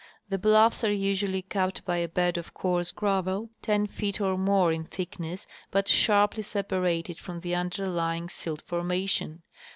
The 0.29 0.39
bluffs 0.39 0.83
are 0.83 0.91
usually 0.91 1.43
capped 1.43 1.85
by 1.85 1.97
a 1.97 2.07
bed 2.07 2.39
of 2.39 2.55
coarse 2.55 2.91
gravel, 2.91 3.51
ten 3.61 3.85
feet 3.85 4.19
or 4.19 4.35
more 4.35 4.71
in 4.71 4.85
thickness, 4.85 5.45
but 5.69 5.87
sharply 5.87 6.41
separated 6.41 7.19
from 7.19 7.41
the 7.41 7.53
underlying 7.53 8.27
silt 8.27 8.63
formation. 8.63 9.43